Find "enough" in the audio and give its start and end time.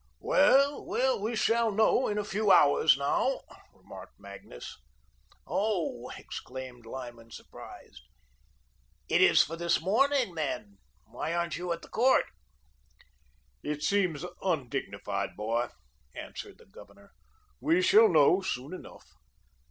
18.73-19.05